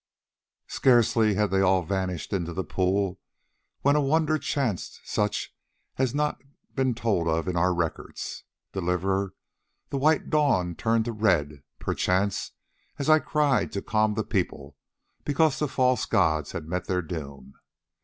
Scarcely 0.65 1.35
had 1.35 1.51
they 1.51 1.61
all 1.61 1.83
vanished 1.83 2.33
into 2.33 2.53
the 2.53 2.63
pool 2.63 3.19
when 3.81 3.95
a 3.95 4.01
wonder 4.01 4.39
chanced 4.39 4.99
such 5.03 5.55
as 5.97 6.07
has 6.09 6.15
not 6.15 6.41
been 6.73 6.95
told 6.95 7.27
of 7.27 7.47
in 7.47 7.55
our 7.55 7.71
records: 7.71 8.43
Deliverer, 8.73 9.35
the 9.91 9.99
white 9.99 10.31
dawn 10.31 10.73
turned 10.73 11.05
to 11.05 11.11
red, 11.11 11.61
perchance, 11.77 12.53
as 12.97 13.11
I 13.11 13.19
cried 13.19 13.71
to 13.73 13.83
calm 13.83 14.15
the 14.15 14.23
people, 14.23 14.75
because 15.23 15.59
the 15.59 15.67
false 15.67 16.07
gods 16.07 16.53
had 16.53 16.65
met 16.67 16.87
their 16.87 17.03
doom." 17.03 17.53